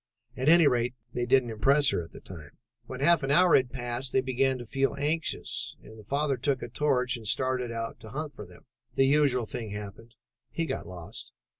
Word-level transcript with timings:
At 0.35 0.49
any 0.49 0.65
rate, 0.65 0.95
they 1.13 1.27
didn't 1.27 1.51
impress 1.51 1.91
her 1.91 2.01
at 2.03 2.11
the 2.11 2.19
time. 2.19 2.57
"When 2.87 3.01
half 3.01 3.21
an 3.21 3.29
hour 3.29 3.53
had 3.55 3.71
passed 3.71 4.11
they 4.13 4.21
began 4.21 4.57
to 4.57 4.65
feel 4.65 4.95
anxious, 4.97 5.75
and 5.83 5.99
the 5.99 6.03
father 6.03 6.37
took 6.37 6.63
a 6.63 6.69
torch 6.69 7.17
and 7.17 7.27
started 7.27 7.71
out 7.71 7.99
to 7.99 8.09
hunt 8.09 8.33
for 8.33 8.47
them. 8.47 8.65
The 8.95 9.05
usual 9.05 9.45
thing 9.45 9.69
happened; 9.69 10.15
he 10.49 10.65
got 10.65 10.87
lost. 10.87 11.33